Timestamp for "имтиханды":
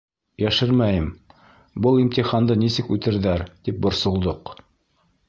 2.05-2.57